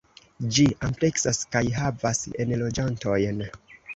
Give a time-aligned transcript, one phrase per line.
[0.53, 3.45] Ĝi ampleksas kaj havas enloĝantojn.